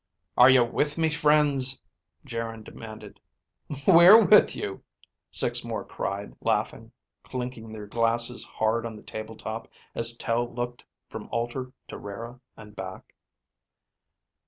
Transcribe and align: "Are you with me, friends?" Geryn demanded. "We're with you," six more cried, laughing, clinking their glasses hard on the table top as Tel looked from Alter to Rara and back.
"Are 0.35 0.49
you 0.49 0.63
with 0.65 0.97
me, 0.97 1.11
friends?" 1.11 1.79
Geryn 2.25 2.63
demanded. 2.63 3.19
"We're 3.85 4.25
with 4.25 4.55
you," 4.55 4.83
six 5.29 5.63
more 5.63 5.85
cried, 5.85 6.33
laughing, 6.41 6.91
clinking 7.21 7.71
their 7.71 7.85
glasses 7.85 8.43
hard 8.43 8.83
on 8.87 8.95
the 8.95 9.03
table 9.03 9.35
top 9.37 9.67
as 9.93 10.17
Tel 10.17 10.51
looked 10.51 10.83
from 11.07 11.29
Alter 11.31 11.71
to 11.89 11.99
Rara 11.99 12.39
and 12.57 12.75
back. 12.75 13.13